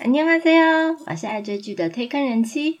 [0.00, 2.79] 안녕하세요，我是爱追剧的推坑人妻。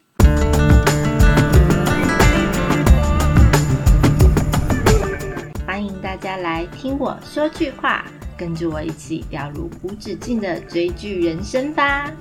[5.65, 8.05] 欢迎大家来听我说句话，
[8.37, 12.11] 跟着我一起掉入无止境的追剧人生吧。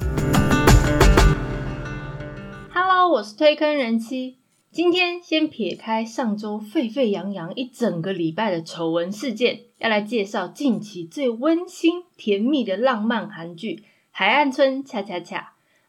[2.72, 4.36] Hello，我是推坑人妻。
[4.70, 13.74] 今天先撇开上周沸沸扬扬一整个礼拜的丑闻事件，要来介绍近期最温馨甜蜜的浪漫韩剧《
[14.10, 15.38] 海岸村恰恰恰》。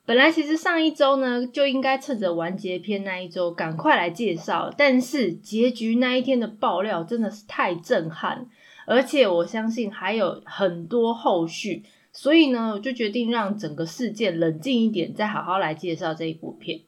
[0.04, 8.47] 本来其实上一周呢就应该趁着完结篇那一周赶快来介绍，但是结局那一天的爆料真的是太震撼，
[8.87, 16.82] 而且我相信还有很多后续，所以呢我就决定让整个事件冷静一点，再好好来介绍这一部片。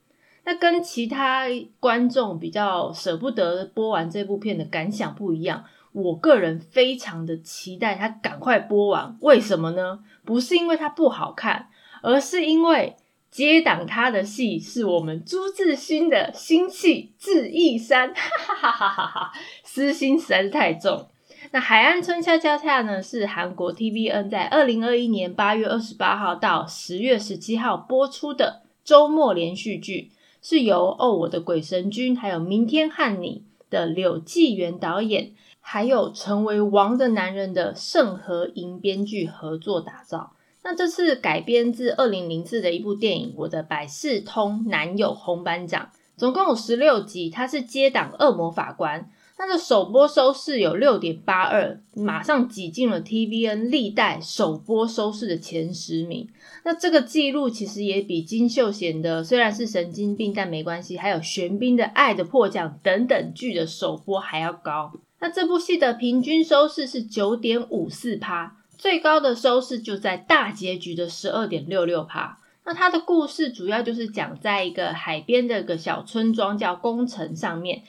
[0.45, 1.45] 那跟其他
[1.80, 9.17] 观众比较舍不得播完这部片的感想不一样，我个人非常的期待它赶快播完。
[9.21, 9.99] 为什么呢？
[10.25, 11.69] 不是因为它不好看，
[12.02, 12.95] 而是因为
[13.29, 19.31] 接档它的戏是我们朱智勋的新戏《智异山》，哈哈哈哈哈！
[19.63, 21.08] 私心实在是太重。
[21.52, 30.11] 那《海岸村恰恰恰》呢，是韩国 TVN 在二零二一年八月二十八号到十月十七号播出的周末连续剧。
[30.41, 35.31] 是由《哦我的鬼神君》还有《明天和你》的柳纪元导演，
[35.66, 40.33] 还有《成为王的男人》的盛和银编剧合作打造。
[40.61, 49.02] 那这次改编自二零零四的一部电影《我的百事通男友红班长》，总共有十六集，它是接档《恶魔法官》。
[49.36, 56.30] 它的首播收视有六点八二，马上挤进了 TVN 历代首播收视的前十名。
[56.64, 64.94] 那这个记录其实也比金秀贤的虽然是神经病，但没关系，还有玄彬的《爱的迫降》等等剧的首播还要高。
[65.23, 72.39] 那这部戏的平均收视是九点五四趴，最高的收视就在大结局的十二点六六趴。
[72.66, 77.83] 那它的故事主要就是讲在一个海边的一个小村庄叫宫城上面。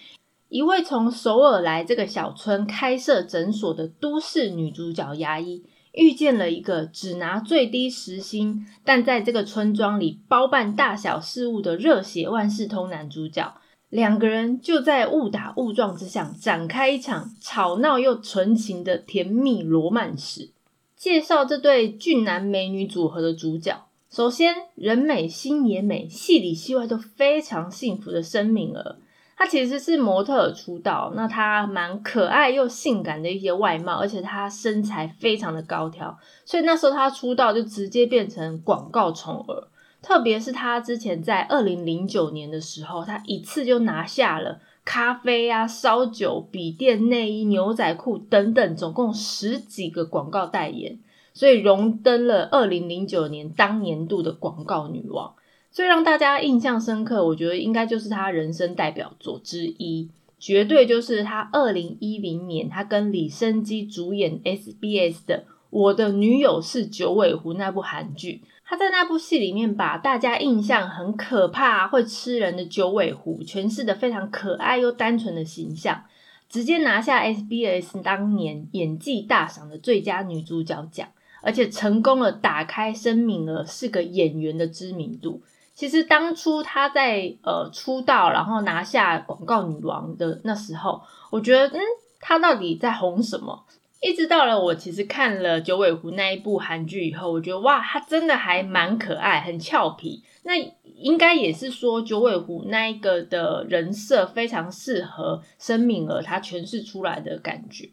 [0.49, 13.57] 一位从首尔来这个小村开设诊所的都市女主角牙医，遇见了一个只拿最低时薪，但在这个村庄里包办大小事务的热血万事通男主角。
[13.95, 20.51] 两个人就在误打误撞之下，展开一场吵闹又纯情的甜蜜罗曼史。
[20.97, 28.97] 介绍这对俊男美女组合的主角，首先人美心也美，戏里戏外都非常幸福的申敏儿。
[29.37, 39.69] 她其实是模特出道，那她蛮可爱又性感的一些外貌，而且她身材非常的高挑，所以那时候她出道就直接变成广告宠儿。
[40.05, 50.99] 特别是她之前在二零零九年的时候，她一次就拿下了咖啡啊、烧酒、笔电、内衣、牛仔裤等等，总共十几个广告代言，
[51.33, 55.35] 所以荣登了二零零九年当年度的广告女王。
[55.71, 65.39] 最让大家印象深刻，我觉得应该就是他人生代表作之一，绝对就是他二零一零年他跟李生基主演 SBS 的
[65.71, 68.43] 《我的女友是九尾狐》那部韩剧。
[68.67, 76.05] 他在那部戏里面把大家印象很可怕、会吃人的九尾狐诠释的非常可爱又单纯的形象，
[76.49, 81.07] 直接拿下 SBS 当年演技大赏的最佳女主角奖，
[81.43, 85.43] 而且成功了打开申敏儿是个演员的知名度。
[85.75, 91.81] 其实当初她在呃出道，然后拿下广告女王的那时候，我觉得嗯，
[92.21, 93.65] 她到底在红什么？
[94.05, 100.23] 一直到了我其实看了九尾狐那一部韩剧以后，我觉得哇，它真的还蛮可爱，很俏皮。
[100.43, 100.53] 那
[100.85, 107.89] 应该也是说九尾狐那一个的人设非常适合申敏儿她诠释出来的感觉。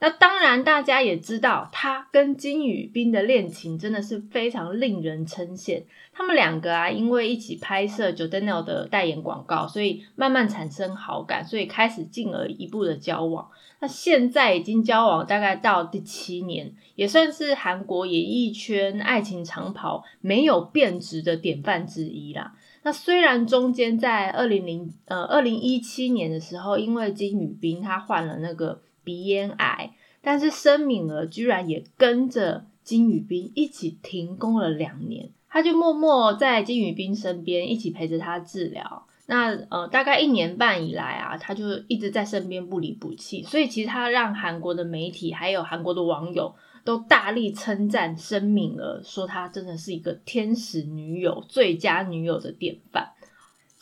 [0.00, 5.82] 那当然，大家也知道，他跟金宇彬的恋情真的是非常令人称羡。
[6.12, 13.48] 他们两个啊，因为一起拍摄 Jordano 的代言广告，所以慢慢产生好感，所以开始进而一步的交往。
[13.80, 22.54] 那现在已经交往大概到第七年，也算是韩国演艺圈爱情长跑没有变质的典范之一啦。
[22.82, 28.82] 那虽然中间在二零零呃二零一七年的时候，因为金宇彬他换了那个。
[29.04, 29.92] 鼻咽癌，
[30.22, 39.06] 但是申敏儿居然也跟着金宇彬一起停工了两年，他就默默在金宇彬身边一起陪着他治疗。
[39.26, 46.54] 那呃，大概一年半以来啊，他就一直在身边不离不弃，所以其实他让韩国的媒体还有韩国的网友
[46.84, 53.13] 都大力称赞申敏儿，说她真的是一个天使女友、最佳女友的典范。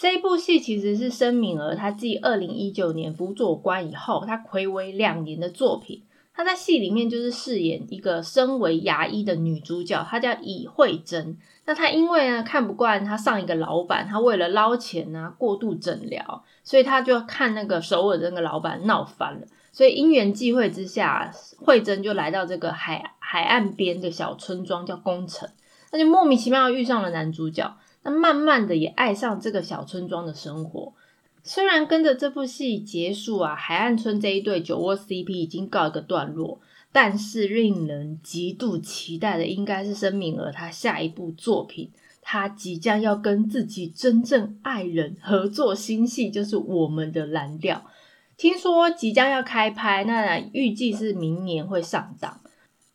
[0.02, 6.02] 这一部戏其实是申敏儿她继二零一九年辅佐官以后，她暌违两年的作品。
[6.34, 11.38] 她在戏里面就是饰演一个身为牙医的女主角，她叫尹慧珍。
[11.66, 19.46] 那她因为呢看不惯她上一个老板，她为了捞钱啊过度诊疗，所以她就看那个首尔的那个老板闹翻了。
[19.70, 25.48] 所以因缘际会之下，慧珍就来到这个海海岸边的小村庄叫宫城，
[25.92, 27.76] 那就莫名其妙遇上了男主角。
[28.02, 30.92] 那慢慢的也爱上这个小村庄的生活。
[31.44, 36.60] 虽然跟着这部戏结束啊，海岸村这一对酒窝 CP 已经告一个段落，
[36.92, 41.90] 但是令人极度期待的应该是申敏儿她下一部作品，
[42.20, 47.84] 她即将要跟自己真正爱人合作新戏，就是我们的蓝调。
[48.36, 52.40] 听说即将要开拍，那预计是明年会上档。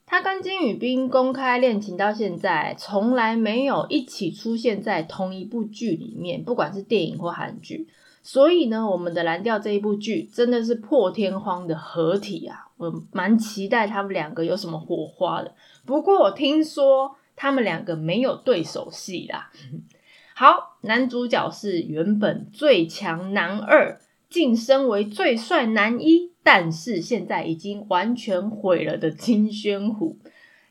[0.10, 7.90] 他跟金宇彬公开恋情到现在，从来没有一起出现在同一部剧里面，不管是电影或韩剧。
[8.24, 12.68] 所以呢，我们的蓝调这一部剧真的是破天荒的合体啊！
[12.78, 15.54] 我蛮期待他们两个有什么火花的。
[15.86, 19.52] 不过我听说他们两个没有对手戏啦。
[20.36, 30.18] 好，男主角是原本最强男二，晋升为最帅男一，但是现在已经完全毁了的金宣虎。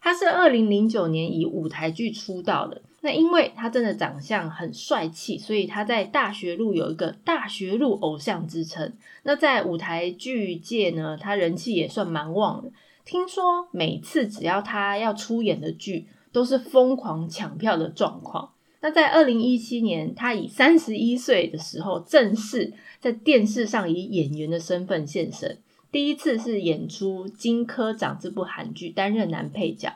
[0.01, 2.83] 他是二零零九年以舞台剧出道的。
[3.01, 8.93] 那因为他真的长相很帅气，所以他在大学路有一个大学路偶像之称。
[9.23, 12.71] 那在舞台剧界呢，他人气也算蛮旺的。
[13.05, 18.51] 听说每次只要他要出演的剧，都是疯狂抢票的状况。
[18.87, 25.59] 那在二零一七年，他以三十一岁的时候，正式在电视上以演员的身份现身，
[25.91, 29.95] 第一次是演出《金科长》这部韩剧，担任男配角。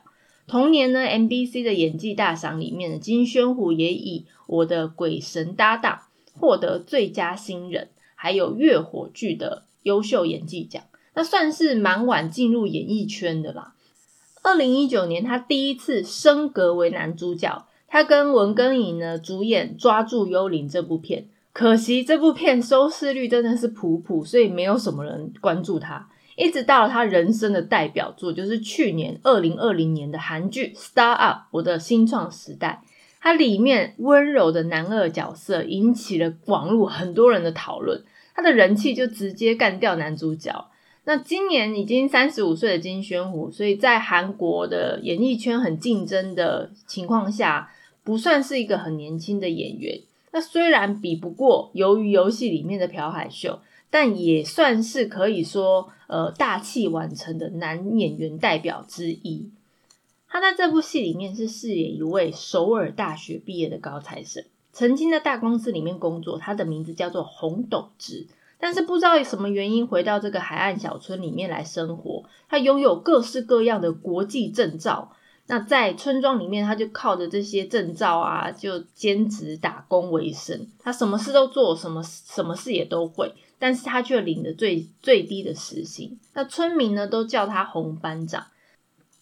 [0.48, 6.00] 同年呢，MBC 的演技大赏里面金宣虎也以我的鬼神搭档
[6.32, 10.82] 获得最佳新人，还有月火剧的优秀演技奖，
[11.14, 13.74] 那算是蛮晚进入演艺圈的啦。
[14.42, 26.08] 二零一九年，他第一次升格为男主角，他跟文根寅呢主演《抓住幽灵》这部片，可惜这部片收视率真的是普普，所以没有什么人关注他。
[26.36, 32.80] 一直到了他人生的代表作，就是去年二零二零年的韩剧《Star Up》我的新创时代，
[33.20, 38.02] 它里面温柔的男二角色引起了网络很多人的讨论，
[38.34, 40.68] 他的人气就直接干掉男主角。
[41.04, 47.70] 那今年已经三十五岁的金宣虎，所以在韩国的演艺圈很竞争的情况下，
[48.10, 50.00] 不算是一个很年轻的演员。
[50.32, 53.60] 那虽然比不过《鱿鱼游戏》里面的朴海秀。
[53.92, 59.50] 但也算是可以说，呃，大器晚成的男演员代表之一。
[60.28, 68.28] 他在这部戏里面是饰演一位首尔大学毕业的高材生，曾经在大公司里面工作，他的名字叫做洪斗之。
[68.60, 72.26] 但是不知道什么原因，回到这个海岸小村里面来生活。
[72.48, 75.16] 他拥有各式各样的国际证照。
[75.50, 80.68] 那在村庄里面，他就靠着这些证照啊，就兼职打工为生。
[80.78, 83.34] 他什么事都做，什么什么事也都会。
[83.58, 88.46] 但是他却领着最最低的时薪，那村民呢都叫他红班长。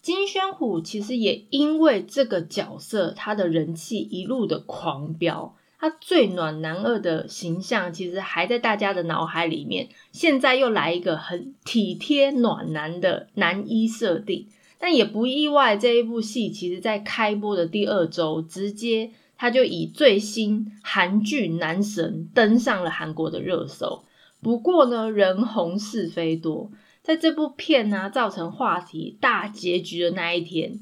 [0.01, 9.89] 金宣虎其实也因为这个角色，他的人气一路的狂飙，他最暖男二的形象其实还在大家的脑海里面。
[10.13, 14.47] 现在又来一个很体贴暖男的男一设定，
[14.79, 24.05] 但也不意外，这一部戏其实在开播的第二周，直接他就以最新韩剧男神登上了韩国的热搜。
[24.41, 26.71] 不过呢，人红是非多，
[27.03, 30.79] 在这部片呢造成话题大结局的那一天，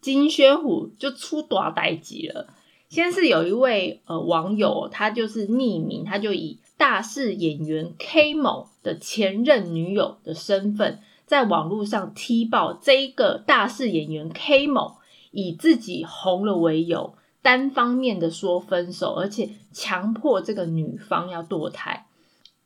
[0.00, 2.46] 金宣虎就出大代级了。
[2.88, 11.00] 先是有一位呃网友，他就是匿名，他就以大势演员 K 某的前任女友的身份，
[11.32, 14.98] 在网络上踢爆这一个大势演员 K 某
[15.30, 22.04] 以自己红了为由，单方面的说分手，而且强迫这个女方要堕胎。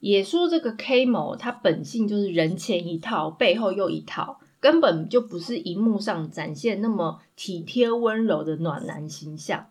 [0.00, 9.68] 也说这个 K 某，他本性就是人前一套，背后又一套，根本就不是荧幕上展现那么体贴温柔的暖男形象。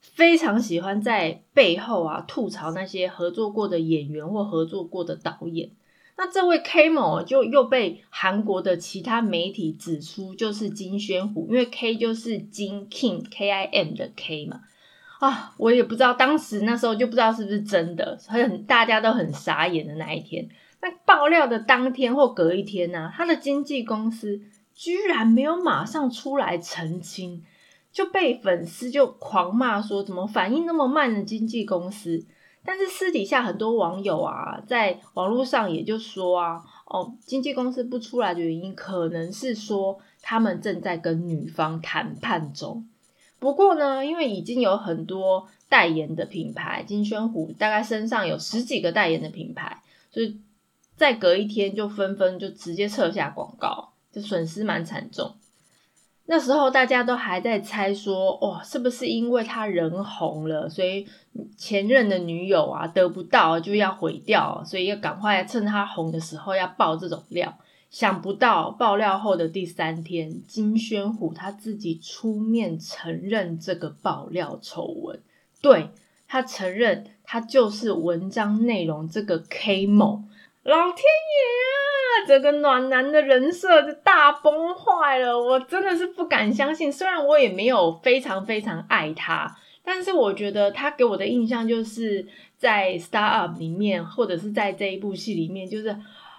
[0.00, 5.72] 非常喜欢在背后啊吐槽那些合作过的演员或合作过的导演。
[6.20, 14.60] 那这位 K 某就又被韩国的其他媒体指出就是金宣虎，因为 K 就是金 King K I M 的 K 嘛。
[15.20, 20.46] 啊，我也不知道，当时那时候就不知道是不是真的，很大家都很傻眼的那一天。
[20.82, 24.42] 那爆料的当天或隔一天呢，他的经纪公司
[24.74, 27.42] 居然没有马上出来澄清，
[27.90, 32.26] 就被粉丝就狂骂说怎么反应那么慢的经纪公司。
[32.64, 42.86] 但是私底下很多网友啊，在网络上也就说啊，哦，经纪公司不出来的原因，可能是说他们正在跟女方谈判中。
[43.38, 50.38] 不过呢，因为已经有很多代言的品牌，金宣虎大概身上有十几个代言的品牌，所以
[50.96, 55.34] 再隔一天就纷纷就直接撤下广告，就损失蛮惨重。
[56.32, 61.04] 那时候大家都还在猜说，哇，是不是因为他人红了，所以
[61.56, 67.52] 前任的女友啊得不到就要毁掉，所以要赶快趁他红的时候要爆这种料。
[67.90, 75.20] 想不到爆料后的第三天，金宣虎他自己出面承认这个爆料丑闻，
[75.60, 75.90] 对
[76.28, 80.22] 他承认他就是文章内容这个 K 某。
[80.62, 82.26] 老天爷啊！
[82.28, 86.92] 这个暖男的人设就大崩坏了，我真的是不敢相信。
[86.92, 92.26] 虽然我也没有非常非常爱他，但是我觉得他给我的印象就是
[92.58, 95.96] 在《Star Up》里面，或者是在这一部戏里面，就是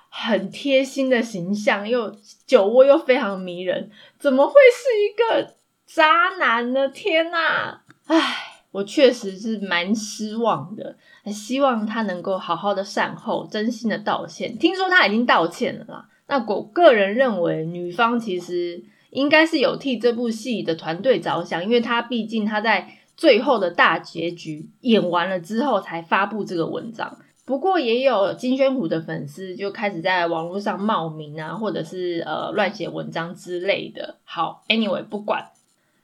[0.10, 3.90] 很贴心的形象，又酒窝又非常迷人。
[4.20, 5.56] 怎么会是一个
[5.88, 6.88] 渣男呢？
[6.90, 7.82] 天哪！
[8.06, 8.51] 唉。
[8.72, 14.58] 我确实是蛮失望的，希望他能够好好的善后，真心的道歉。
[14.58, 16.08] 听说他已经道歉了啦。
[16.28, 27.18] 那我个人认为，女方其实应该是有替这部戏的团队着想，因为他毕竟他在最后的大结局演完了之后才发布这个文章。
[27.44, 34.16] 不过也有金宣虎的粉丝就开始在网络上冒名啊，或者是呃乱写文章之类的。
[34.24, 35.50] 好，anyway 不管。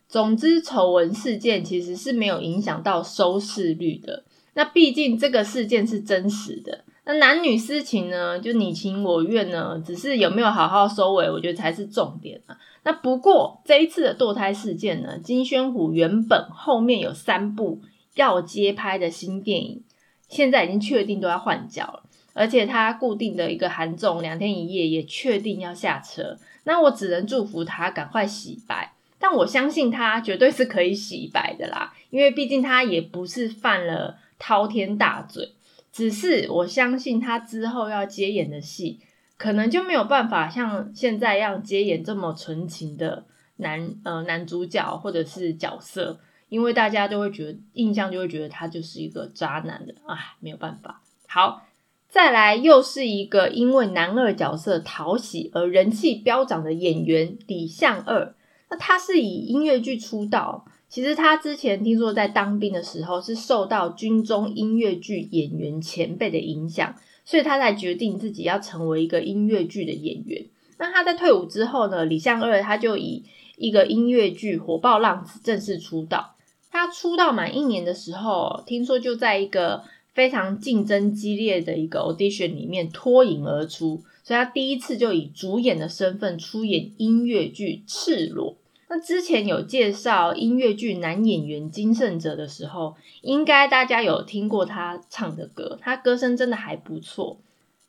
[0.08, 4.24] 总之，丑闻事件其实是没有影响到收视率的。
[4.54, 6.86] 那毕竟这个事件是真实的。
[7.04, 12.58] 那男女私情呢，就你情我愿呢，只是有没有好好收尾，我觉得才是重点啊。
[12.84, 17.82] 那不过这一次的堕胎事件呢，金宣虎原本后面有三部
[18.16, 19.84] 要接拍的新电影，
[20.28, 26.38] 现在已经确定都要换角了，而且他固定的一个韩综两天一夜也确定要下车。
[26.64, 28.94] 那我只能祝福他赶快洗白。
[29.20, 35.54] 但我相信他绝对是可以洗白的啦，因为毕竟他也不是犯了滔天大罪，
[35.92, 39.00] 只是我相信他之后要接演的戏，
[39.38, 43.26] 可能就没有办法像现在一样接演这么纯情的
[43.58, 46.20] 男呃男主角或者是角色，
[46.50, 51.02] 因为大家都会觉得印象就会觉得他就是一个渣男的啊，没有办法。
[51.28, 51.66] 好，
[52.08, 58.36] 再来又是一个因为男二角色讨喜而人气飙涨的演员李相二。
[58.70, 70.46] 那他是以音乐剧出道，其实他之前听说在当兵的时候是受到军中音乐剧演员前辈的影响，所以他才决定自己要成为一个音乐剧的演员。
[70.78, 73.24] 那他在退伍之后呢，李相二他就以
[73.58, 76.36] 一个音乐剧火爆浪子正式出道。
[76.70, 79.84] 他出道满一年的时候，听说就在一个
[80.14, 84.04] 非常竞争激烈的一个 audition 里面脱颖而出。
[84.28, 88.52] 所以他第一次就以主演的身份出演音乐剧《赤裸》。
[88.90, 97.40] 那之前有介绍音乐剧男演员金圣哲的时候，应该大家有听过他唱的歌，他歌声真的还不错。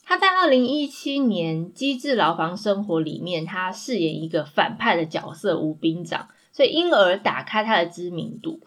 [0.04, 8.61] 他在二零一七年《机智牢房生活》里面，他饰演一个反派的角色吴兵长，所以因而打开他的知名度。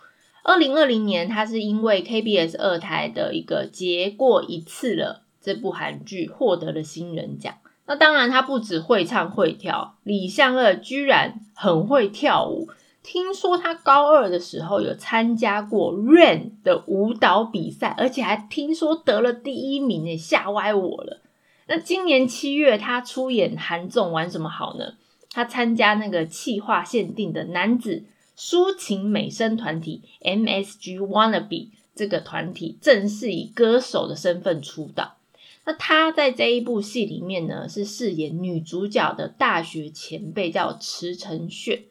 [0.43, 5.23] 二零二零年，他是因为 KBS 二台的一个结过一次了。
[5.41, 7.55] 这部韩剧获得了新人奖。
[7.87, 12.69] 那当然，他不只会唱会跳，李相二居然很会跳舞。
[13.03, 21.21] 听说他高二的时候有参加过 Rain 的舞蹈比赛，而且还听说得了第一名诶，吓歪我了。
[21.67, 24.93] 那今年七月，他出演韩综玩什么好呢？
[25.31, 28.03] 他参加那个气化限定的男子
[28.37, 35.15] 抒情美声团体 MSG Wannabe 这个团体，正式以歌手的身份出道。
[35.65, 41.83] 那他在这一部戏里面呢，是饰演女主角的大学前辈，叫池承炫。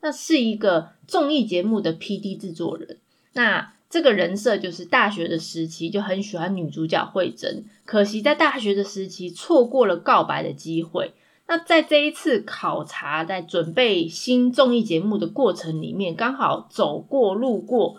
[0.00, 2.98] 那是一个综艺节目的 P D 制作人。
[3.32, 11.12] 那这个人设就是大学的时期就很喜欢女主角慧珍，可惜在大学的时期错过了告白的机会。
[11.46, 17.96] 那在这一次考察，在准备新综艺节目的过程里面，刚好走过路过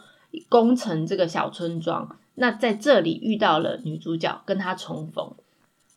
[0.48, 2.18] 工程这个小村庄。
[2.40, 5.34] 那在这里遇到了女主角，跟她重逢。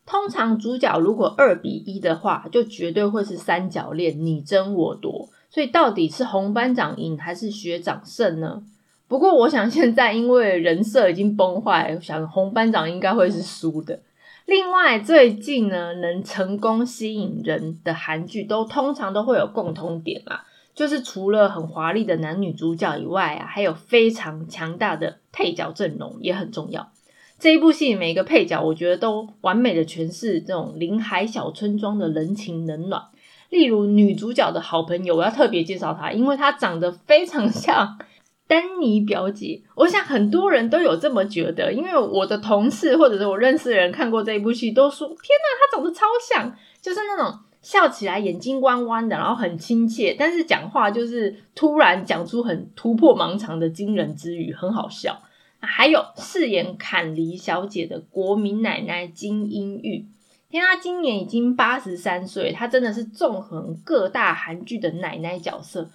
[0.05, 5.29] 通常主角如果二比一的话，就绝对会是三角恋，你争我夺。
[5.49, 8.63] 所以到底是红班长赢还是学长胜呢？
[9.07, 13.99] 不过我想现在因为人设已经崩坏，想红班长应该会是输的。
[14.45, 20.43] 另外最近呢，能成功吸引人的韩剧，都通常都会有共通点啦。
[20.75, 26.91] 就是除了很华丽的男女主角以外啊，还有非常强大的配角阵容也很重要。
[27.39, 33.03] 这一部戏每一个配角，我觉得都完美的诠释这种临海小村庄的人情冷暖。
[33.49, 37.99] 例如女主角的好朋友，我要特别介绍她，因为她长得非常像
[38.47, 39.61] 丹尼表姐。
[39.75, 55.19] 我想很多人都有这么觉得，因为我的同事或者是我认识的人看过这一部戏，都说：“天哪，她长得超像，就是那种笑起来眼睛弯弯的，然后很亲切，但是讲话就是突然讲出很突破盲肠的惊人之语，很好笑。”
[55.65, 60.05] 还有饰演坎梨小姐的国民奶奶金英玉。
[60.49, 65.89] 天，她今年已经八十三岁，她真的是纵横各大韩剧的奶奶角色。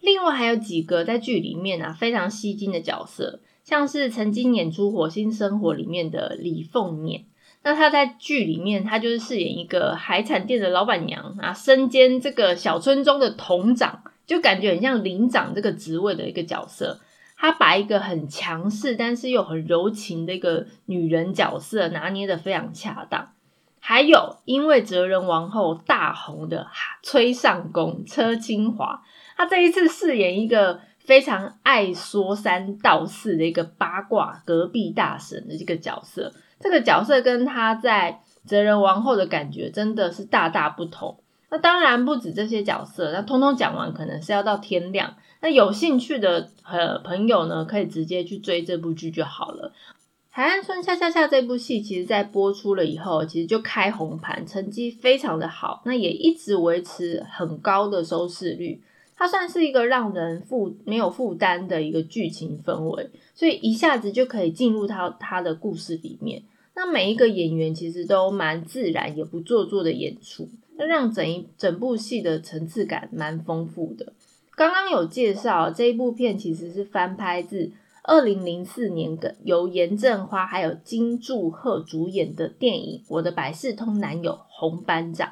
[0.00, 7.24] 另外还有几个在剧里面啊非常吸睛的角色，像是曾经演出《火星生活》里面的李凤年，
[7.64, 17.00] 那她在剧里面她就是饰演一个海产店的老板娘啊，身兼这个小村中的桶长，就感觉很像领长这个职位的一个角色。
[17.36, 23.32] 她把一个很强势但是又很柔情的一个女人角色拿捏的非常恰当。
[23.80, 26.68] 还有，因为哲人王后大红的
[27.02, 29.02] 崔尚宫车清华，
[29.36, 36.32] 他这一次饰演一个非常爱说三道四的一个八卦隔壁大神的这个角色。
[36.60, 41.18] 这个角色跟他在哲人王后的感觉真的是大大不同。
[41.50, 45.16] 那当然不止这些角色，那通通讲完可能是要到天亮。
[45.40, 49.68] 那有兴趣的呃朋友呢，可以直接去追这部剧就好了。
[50.36, 58.82] 《海岸村恰恰恰》这部戏，其实在播出了以后，其实就开红盘，成绩非常的好，那也一直维持很高的收视率。
[59.16, 66.42] 它算是一个让人负没有负担的一个剧情氛围，所以一下子就可以进入到他的故事里面。
[66.74, 74.12] 那每一个演员其实都蛮自然，也不做作的演出，那让整一整部戏的层次感蛮丰富的。
[74.56, 77.72] 刚刚有介绍这一部片其实是翻拍自。
[78.06, 85.26] 二零零四年的由严正花还有金柱赫主演的电影《我的百事通男友红班长》，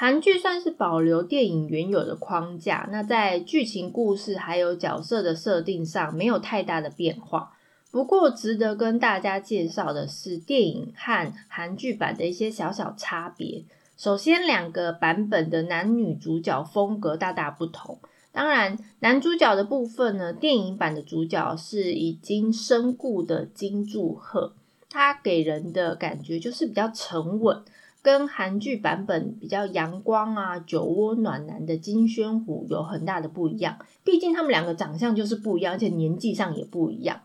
[0.00, 7.50] 韩剧算是保留电影原有的框架，那在剧情故事还有角色的设定上没有太大的变化。
[7.90, 13.64] 不过值得跟大家介绍的是电影和韩剧版的一些小小差别。
[13.96, 17.98] 首先，两个版本的男女主角风格大大不同。
[18.30, 24.52] 当然，男主角的部分呢，电影版的主角是已经身故的金柱赫，
[24.88, 27.60] 他给人的感觉就是比较沉稳，
[28.08, 33.76] 跟韩剧版本比较阳光啊、酒窝暖男的金宣虎有很大的不一样。
[34.02, 37.20] 毕竟他们两个长相就是不一样，而且年纪上也不一样。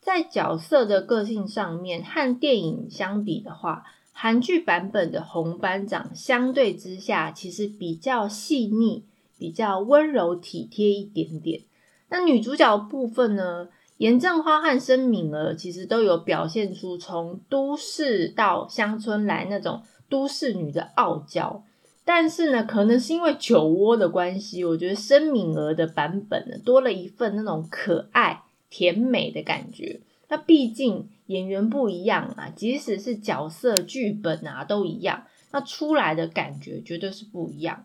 [0.00, 9.04] 在角色的个性上面和电影相比的话，韩剧版本的红班长相对之下其实比较细腻。
[9.38, 11.62] 比较温柔体贴一点点。
[12.08, 13.68] 那女主角部分呢？
[13.98, 19.82] 严正花和申敏儿其实都有表现出从都市到乡村来那种
[20.12, 21.64] 都市女的傲娇。
[22.04, 30.00] 但是呢，可能是因为酒窝的关系，我觉得申敏儿的版本呢多了一份那种可爱甜美的感觉。
[30.28, 37.84] 那毕竟演员不一样啊，即使是角色剧本啊都一样，那出来的感觉绝对是不一样。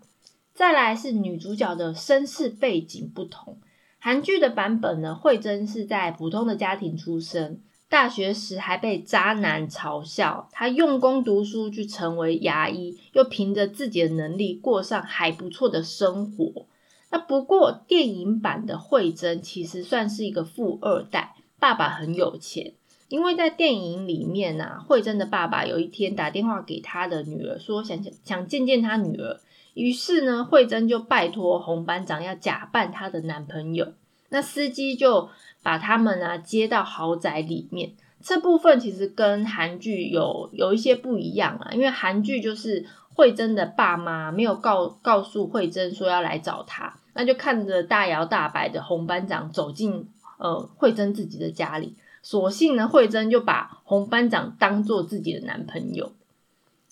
[0.53, 3.59] 再来是女主角的身世背景不同。
[3.99, 10.49] 韩剧的版本呢，慧珍是在普通的家庭出生，大学时还被渣男嘲笑。
[10.51, 16.65] 她用功读书去成为牙医，又凭着自己的能力过上还不错的生活。
[17.09, 22.73] 那不过电影版的慧珍其实算是一个富二代，爸爸很有钱。
[23.07, 29.39] 因为在电影里面啊，慧珍的爸爸有一天打电话给他的女儿，说想想想见见他女儿。
[29.75, 33.93] 于是呢，慧珍就拜托红班长要假扮她的男朋友。
[34.29, 35.29] 那司机就
[35.67, 37.91] 把他们啊接到豪宅里面。
[38.21, 56.13] 这部分其实跟韩剧有有一些不一样啊，因为韩剧就是慧珍的爸妈没有告告诉慧珍说要来找她，那就看着大摇大摆的红班长走进呃慧珍自己的家里，索性呢慧珍就把红班长当做自己的男朋友。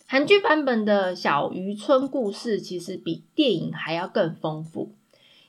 [0.06, 4.92] 韩剧版本的小渔村故事其实比电影还要更丰富。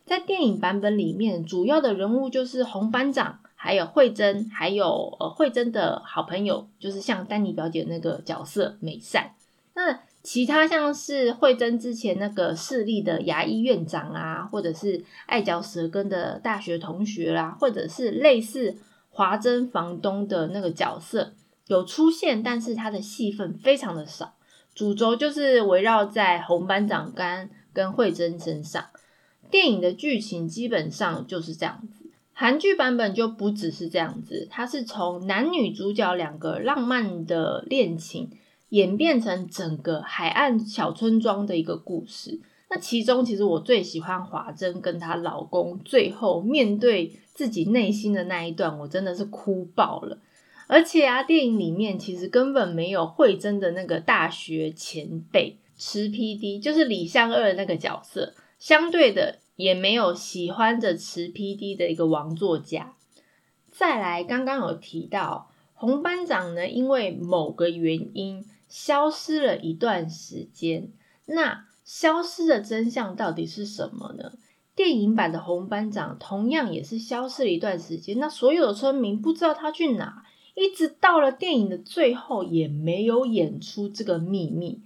[0.06, 9.32] 在电影版本里面，主要的人物就是红班长，还有慧珍，还有呃慧珍的好朋友，就是像丹尼表姐那个角色美善。
[9.74, 18.76] 那其他像是慧珍之前那个势力的牙医院长啊，或者是爱嚼舌根的大学同学啦，或者是类似
[19.10, 21.34] 华珍房东的那个角色
[21.66, 24.34] 有出现，但是他的戏份非常的少。
[24.74, 28.84] 主轴就是围绕在红班长跟跟慧珍身上，
[29.50, 32.06] 电影的剧情基本上就是这样子。
[32.32, 38.30] 韩剧版本就不只是这样子，它是从男女主角两个浪漫的恋情
[38.68, 42.40] 演变成整个海岸小村庄的一个故事。
[42.68, 50.18] 那其中，其实我最喜欢华珍跟她老公最后面对自己内心的那一段，我真的是哭爆了。
[50.66, 59.38] 而且啊，电影里面其实根本没有慧珍的那个大学前辈池 PD，就是李相二那个角色，相对的。
[59.56, 62.94] 也没有喜欢着持 PD 的一个王作家。
[63.70, 70.90] 再来，刚刚有提到红班长呢，因为某个原因消失了一段时间。
[71.24, 74.32] 那消失的真相到底是什么呢？
[74.74, 78.18] 电影版的红班长同样也是消失了一段时间。
[78.18, 80.22] 那所有的村民不知道他去哪，
[80.54, 84.82] 一直到了电影的最后也没有演出这个秘密。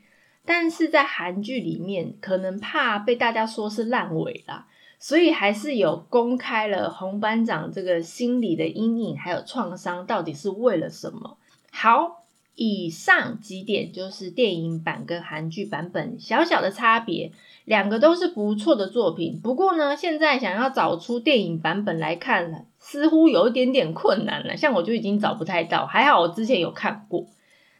[0.52, 4.66] 但是在韩剧里面，可能怕被大家说是烂尾啦，
[4.98, 11.36] 所以还是有公开了红班长这个心理的阴影还有创伤到底是为了什么。
[11.70, 12.24] 好，
[12.56, 17.30] 以上几点就是电影版跟韩剧版本小小的差别，
[17.64, 19.38] 两个都是不错的作品。
[19.40, 24.56] 不过呢，现在想要找出电影版本来看，似乎有一点点困难了。
[24.56, 27.24] 像我就已经找不太到，还好我之前有看过。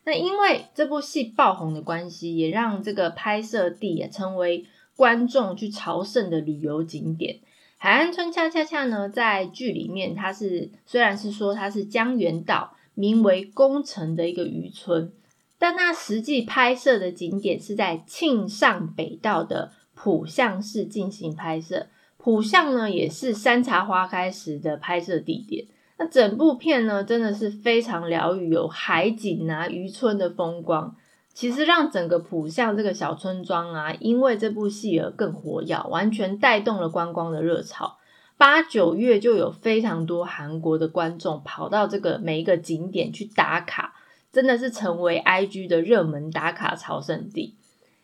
[0.05, 4.65] 那因为这部戏爆红的关系，也让这个拍摄地也成为
[4.97, 7.41] 观众去朝圣的旅游景点。
[7.77, 15.13] 海岸村恰恰恰呢，在剧里面，它是虽然是说它是江原岛名为宫城的一个渔村，
[15.59, 21.87] 但它实际拍摄的景点是在庆尚北道的浦项市进行拍摄。
[22.19, 25.65] 浦项呢，也是山茶花开时的拍摄地点。
[26.01, 30.97] 那整部片呢，真的是非常疗愈，有海景啊、渔村的风光，
[31.35, 37.99] 其实让整个浦项这个小村庄啊，因为这部戏而更活跃，完全带动了观光的热潮。
[38.39, 43.93] 八九月就有非常多韩国的观众跑到这个每一个景点去打卡，
[44.33, 47.57] 真的是成为 IG 的热门打卡朝圣地。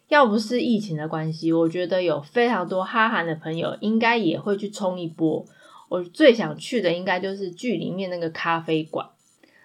[0.08, 5.46] 要不是疫情的关系，我觉得有非常多哈韩的朋友应该也会去冲一波。
[5.88, 9.08] 我最想去的应该就是剧里面那个咖啡馆。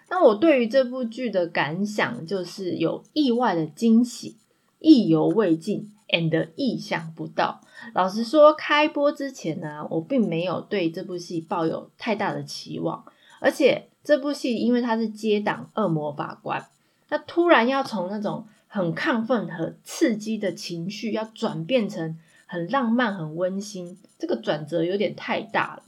[0.10, 4.36] 那我对于这部剧的感想就是有意外的惊喜，
[4.79, 7.62] 意犹未尽，and 意想不到。
[7.93, 13.05] 老实说，开播之前呢，我并没有对这部戏抱有太大的期望。
[13.39, 16.62] 而且这部戏因为它是接档《恶魔法官》，
[17.10, 25.84] 那突然要从那种很亢奋和刺激的情绪，要转变成很浪漫、很温馨，这个转折有点太大了。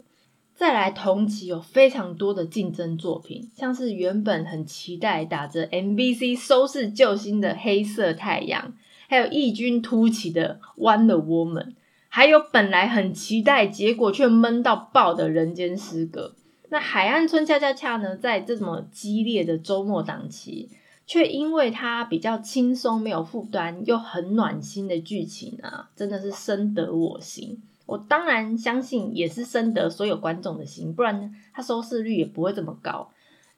[0.55, 8.69] 再来同期有非常多的竞争作品，像是原本很期待打着 MBC 收视救星的《黑色太阳》，
[9.09, 11.65] 还有异军突起的《Wonder Woman》，
[12.07, 16.35] 还有本来很期待结果却闷到爆的《人间失格》。
[16.69, 20.69] 那《海岸村恰恰恰》呢，在这么激烈的周末档期，
[21.05, 27.61] 却因为它比较轻松、没有负担又很暖心的剧情啊，真的是深得我心。
[27.85, 33.09] 我当然相信，也是深得所有观众的心，不然呢，它收视率也不会这么高。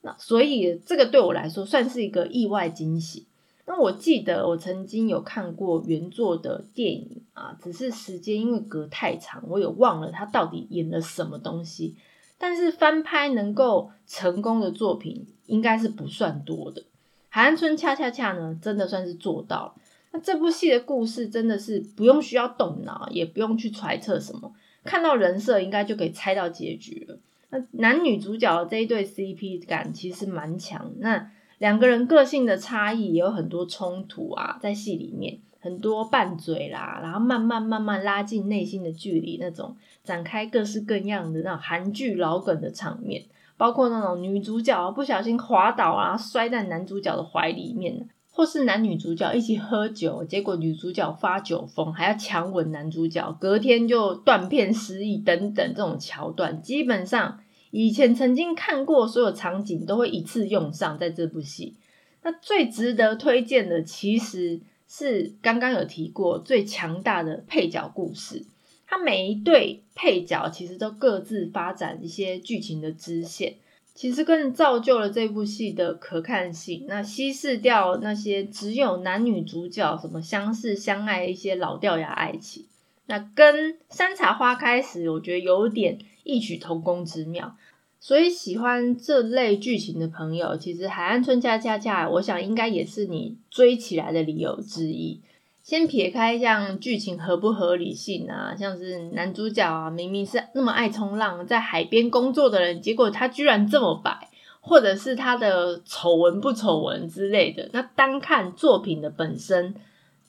[0.01, 3.25] 那所以这个对我来说算是一个意外惊喜。
[3.67, 11.95] 那我记得我曾经有看过原作的电影啊，只是时间因为隔太长，我也忘了他到底演了什么东西。
[12.37, 16.81] 但是翻拍能够成功的作品应该是不算多的，
[17.29, 19.73] 《海岸村恰恰恰》呢，真的算是做到了。
[20.21, 24.51] 这部戏的故事真的是不用需要动脑，也不用去揣测什么，
[24.83, 27.17] 看到人设应该就可以猜到结局了。
[27.49, 43.23] 那男女主角这一对 CP 感其实蛮强，那两个人个性的差异也有很多冲突啊，在戏里面很多拌嘴啦，然后慢慢慢慢拉近内心的距离，那种展开各式各样的那种韩剧老梗的场面，
[43.57, 48.07] 包括那种女主角不小心滑倒啊，摔在男主角的怀里面。
[48.35, 57.39] 或是男女主角一起喝酒，结果女主角发酒疯，还要强吻男主角，隔天就断片失忆等等这种桥段，基本上
[57.71, 61.75] 以前曾经看过所有场景都会一次用上在这部戏。
[62.23, 68.43] 那最值得推荐的其实是刚刚有提过最强大的配角故事，
[68.85, 73.53] 它每一对配角其实都各自发展一些剧情的支线。
[73.95, 82.65] 其实更造就了这部戏的可看性，那稀释掉那些只有男女主角什么相识相爱一些老掉牙爱情，
[83.05, 83.55] 那跟
[83.89, 87.55] 《山茶花开时》我觉得有点异曲同工之妙。
[88.01, 95.21] 所以喜欢这类剧情的朋友，其实《海岸村恰恰恰》我想应该也是你追起来的理由之一。
[95.65, 104.29] 先撇开像剧情合不合理性啊，像是男主角啊，明明是那么爱冲浪，在海边工作的人，结果他居然这么白，
[104.61, 107.67] 或者是他的丑闻不丑闻之类的。
[107.73, 109.73] 那单看作品的本身，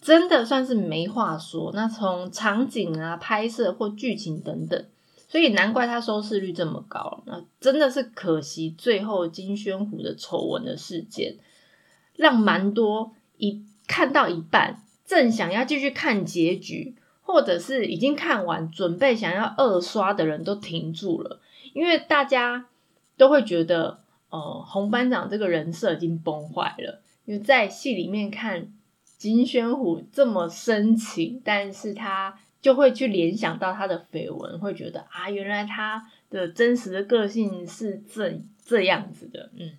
[0.01, 1.70] 真的算是没话说。
[1.75, 4.83] 那从场景啊、拍摄或剧情等等，
[5.29, 7.22] 所以难怪他收视率这么高。
[7.27, 11.37] 那真的是可惜，最后金宣虎的丑闻的事件，
[12.14, 14.81] 让蛮多一看到一半。
[15.07, 21.40] 正想要继续看结局，或者是已经看完准备想要二刷的人都停住了，
[21.73, 22.66] 因为大家
[23.16, 27.01] 都会觉得，呃，红班长这个人设已经崩坏了。
[27.25, 28.73] 因为在戏里面看
[29.16, 39.73] 金宣虎这么深情，但是他就会去联想到他的绯闻，会觉得啊，原来他的真实的个性是这这样子的，嗯，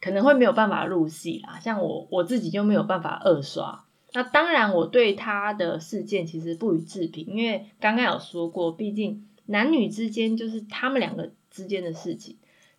[0.00, 1.58] 可能会没有办法入戏啊。
[1.60, 3.84] 像我我自己就没有办法二刷。
[4.14, 12.36] 那当然，我对他的事件其实不予置评，因为刚刚有说过，毕竟男女之间就是他们两个之间的事情，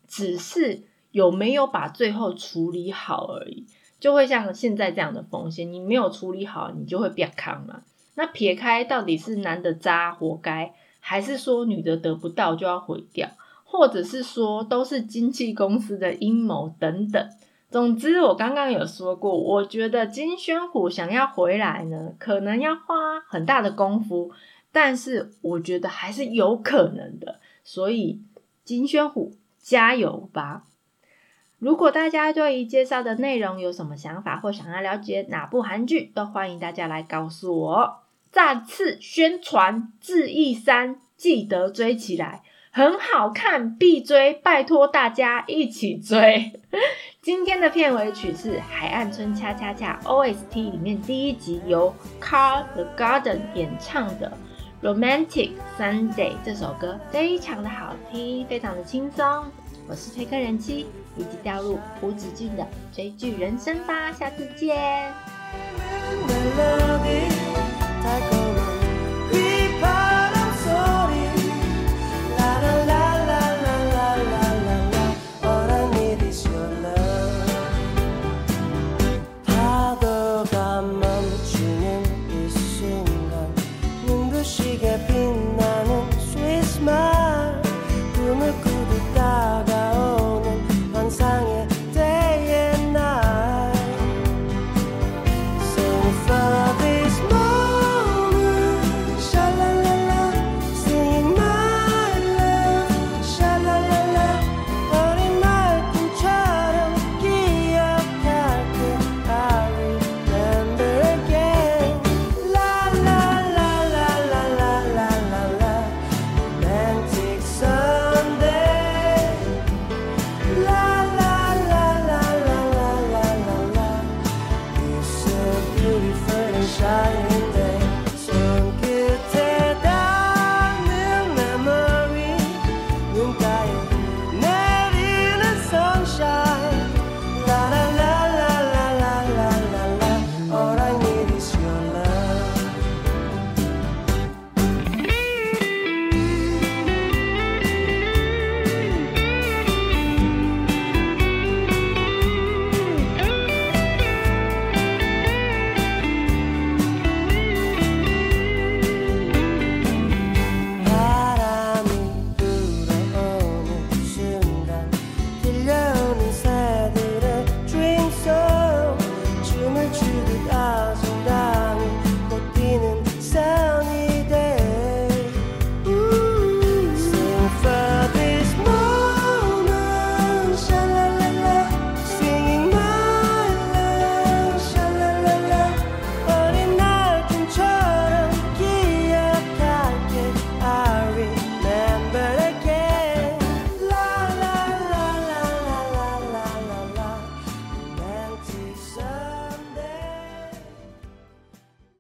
[0.08, 3.68] 只是有没有把最后处理好而已，
[4.00, 7.84] 就会像现在这样的风险，你没有处理好，你就会变康嘛。
[8.16, 13.30] 那撇开到底是男的渣活该，还是说女的得不到就要毁掉，
[13.64, 17.30] 或者是说都是经纪公司的阴谋等等。
[17.70, 24.32] 总之，我刚刚有说过，我觉得金宣虎想要回来呢，可能要花很大的功夫，
[24.72, 27.40] 但是我觉得还是有可能的。
[27.64, 28.24] 所以，
[28.64, 30.64] 金宣虎加油吧！
[31.60, 38.00] 如果大家对于介绍的内容有什么想法，或想要了解哪部韩剧，都欢迎大家来告诉我。
[38.32, 42.42] 再次宣传《智异三》，记得追起来。
[42.72, 44.34] 很好看，必追！
[44.34, 46.54] 拜托大家一起追。
[47.22, 54.32] 今天的片尾曲是《海岸村恰恰恰》OST 里面第一集由 Carl the Garden 演唱的
[54.86, 59.46] 《Romantic Sunday》这首歌，非常的好听，非常的轻松。
[59.88, 60.86] 我是推客人妻，
[61.18, 64.12] 一起掉入无止境的追剧人生吧！
[64.12, 65.12] 下次见。